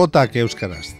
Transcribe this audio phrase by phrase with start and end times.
[0.00, 0.94] Jotak Euskaraz.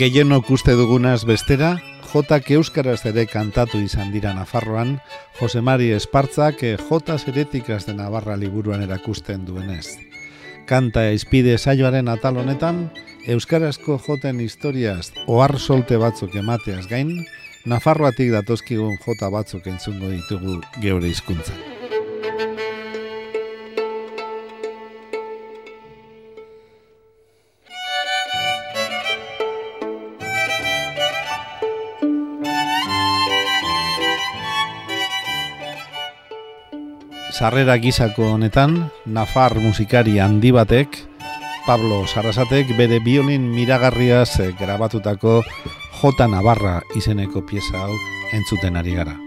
[0.00, 1.76] Gehienok uste dugunaz bestera,
[2.10, 4.96] Jotak Euskaraz ere kantatu izan dira Nafarroan,
[5.38, 9.86] Jose Mari Espartzak eh, Jota Zeretikaz de Navarra liburuan erakusten duenez.
[10.66, 12.88] Kanta izpide saioaren atal honetan,
[13.30, 17.20] Euskarazko joten historiaz ohar solte batzuk emateaz gain,
[17.64, 21.62] Nafarroatik datozkigun jota batzuk entzungo ditugu geure hizkuntzan.
[37.34, 38.76] sarrera gizako honetan,
[39.10, 41.00] Nafar musikari handi batek,
[41.66, 45.40] Pablo Sarasatek bere biolin miragarriaz grabatutako
[46.04, 46.26] J.
[46.28, 47.94] Navarra izeneko pieza hau
[48.36, 49.23] entzuten ari gara.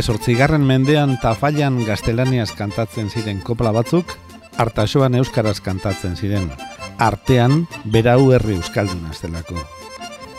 [0.00, 4.14] Emezortzigarren mendean tafaian gaztelaniaz kantatzen ziren kopla batzuk,
[4.56, 6.46] hartasoan euskaraz kantatzen ziren,
[6.96, 9.60] artean berau herri euskaldun aztelako.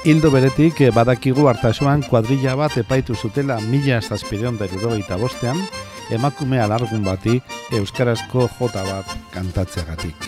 [0.01, 5.61] Hildo beretik eh, badakigu hartasoan kuadrilla bat epaitu zutela mila zazpireon deruro eta bostean,
[6.09, 7.37] emakume alargun bati
[7.69, 10.25] euskarazko jota bat kantatzeagatik.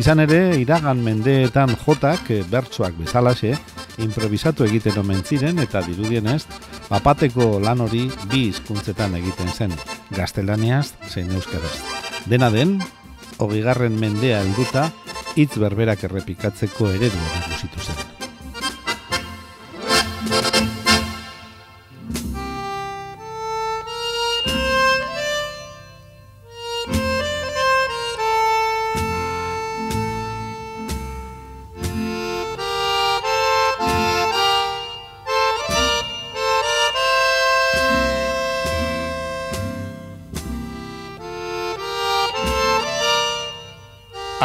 [0.00, 3.52] Izan ere, iragan mendeetan jotak eh, bertsoak bezalaxe,
[4.00, 6.46] improvisatu egiten omen ziren eta dirudienez,
[6.88, 9.74] papateko lan hori bi hizkuntzetan egiten zen,
[10.16, 11.76] gaztelaniaz zein euskaraz.
[12.30, 12.78] Dena den,
[13.38, 14.90] hogigarren mendea helduta,
[15.36, 17.95] hitz berberak errepikatzeko eredu nagusitu zen.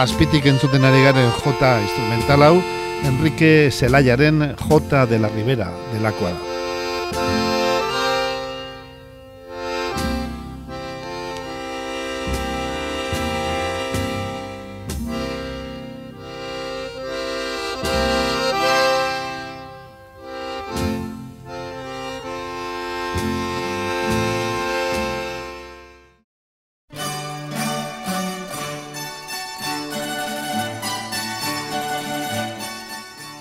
[0.02, 2.56] Azpitik entzuten ari garen jota instrumental hau,
[3.06, 7.41] Enrique Zelaiaren jota de la Ribera delakoa da.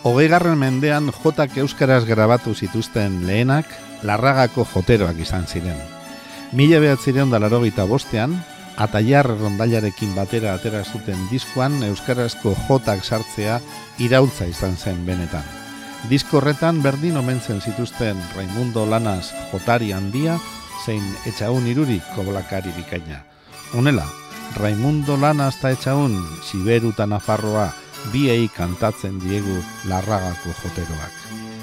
[0.01, 3.67] Hogeigarren mendean jotak euskaraz grabatu zituzten lehenak,
[4.03, 5.77] larragako joteroak izan ziren.
[6.57, 8.39] Mila behatzireon dalaro gita bostean,
[8.81, 13.59] ataiar rondailarekin batera atera zuten diskoan euskarazko jotak sartzea
[14.01, 15.45] irautza izan zen benetan.
[16.09, 20.39] Disko horretan berdin omentzen zituzten Raimundo Lanas jotari handia,
[20.87, 23.21] zein etxaun iruri koblakari bikaina.
[23.77, 24.09] Unela,
[24.57, 27.69] Raimundo Lanas eta etxaun, Siberu Nafarroa,
[28.13, 29.57] biei kantatzen diegu
[29.91, 31.60] larragako joteroak.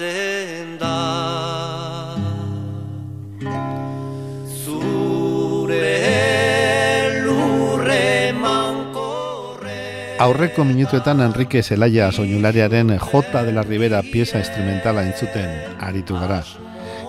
[0.00, 0.96] Mugatzen da
[10.20, 15.48] Aurreko minutuetan Enrique Zelaya soinulariaren J de la Ribera pieza instrumentala entzuten
[15.80, 16.42] aritu gara.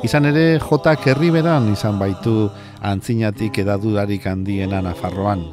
[0.01, 2.49] Izan ere J Kerriberan izan baitu
[2.81, 5.43] antzinatik edadudarik handiena Nafarroan.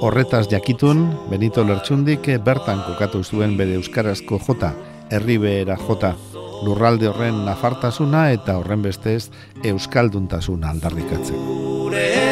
[0.00, 4.72] Horretaz jakitun, Benito Lertxundik bertan kokatu zuen bere euskarazko J,
[5.10, 6.16] Herribera J,
[6.62, 9.30] lurralde horren nafartasuna eta horren bestez
[9.64, 11.40] euskalduntasuna aldarrikatzen.
[11.44, 12.24] Gure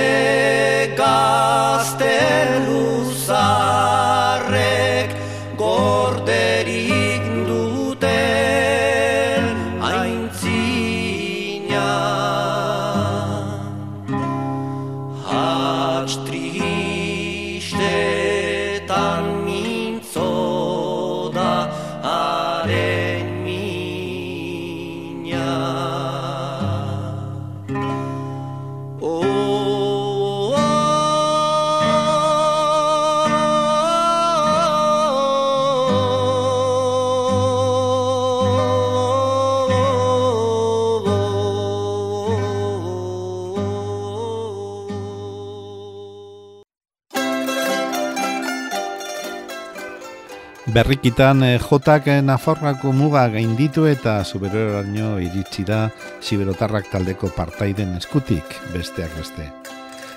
[50.73, 55.91] Berrikitan eh, jotak eh, Nafarroako muga gainditu eta zuberoraino iritsi da
[56.25, 59.51] Siberotarrak taldeko partaiden eskutik besteak beste.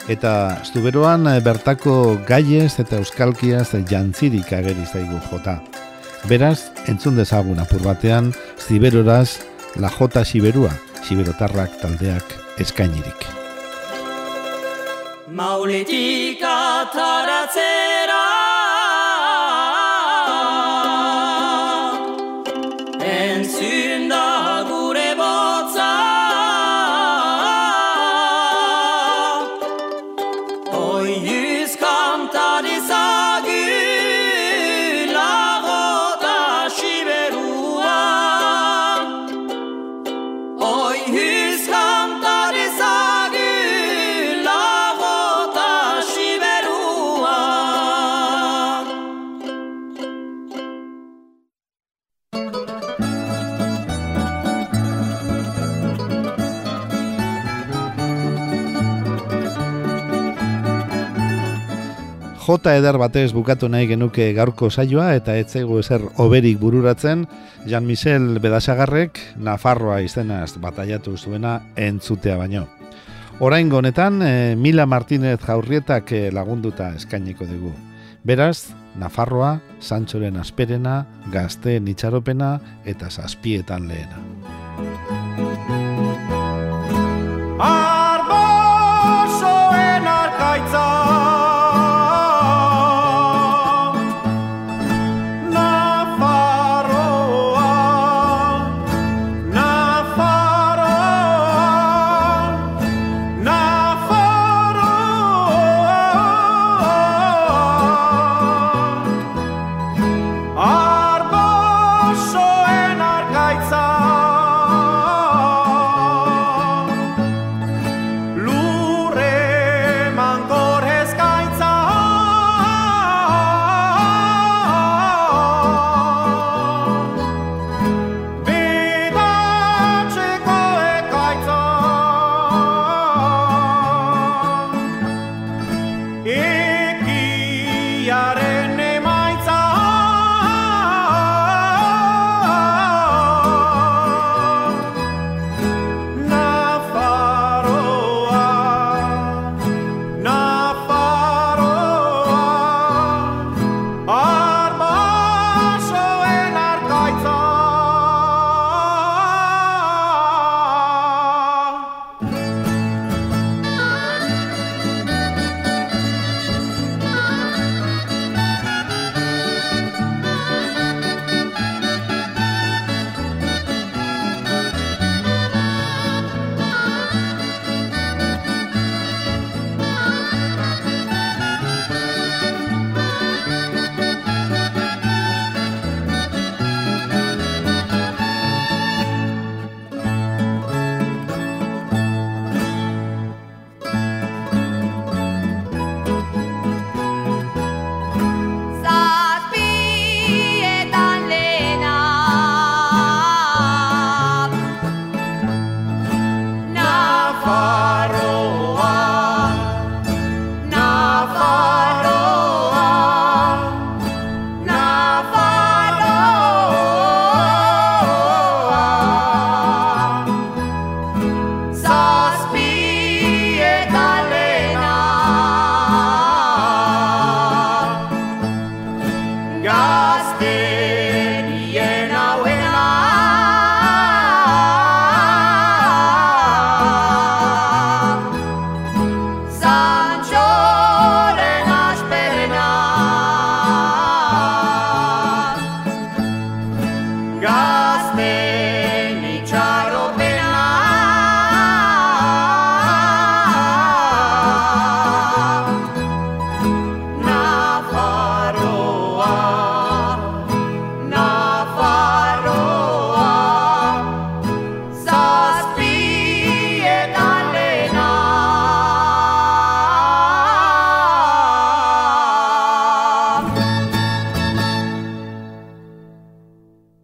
[0.07, 0.31] Eta
[0.63, 5.57] zuberoan eh, bertako gaiez eta euskalkiaz jantzirik ageri zaigu jota.
[6.29, 9.41] Beraz, entzun dezagun apur batean, ziberoraz,
[9.75, 10.71] la jota siberua,
[11.03, 12.31] siberotarrak taldeak
[12.63, 13.27] eskainirik.
[15.35, 18.44] Mauletik ataratzera
[23.47, 24.34] synder
[62.45, 67.23] J eder batez bukatu nahi genuke gaurko saioa eta etzego ezer oberik bururatzen
[67.65, 72.67] Jean Michel Bedasagarrek Nafarroa izenaz bataiatu zuena entzutea baino.
[73.39, 77.73] Orain honetan e, Mila Martínez jaurrietak eh, lagunduta eskainiko dugu.
[78.23, 80.99] Beraz, Nafarroa, Santxoren asperena,
[81.33, 84.21] gazte nitxaropena eta zazpietan lehena.